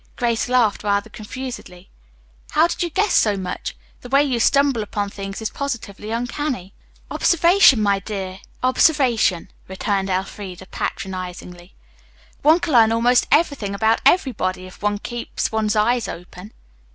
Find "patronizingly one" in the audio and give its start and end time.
10.65-12.59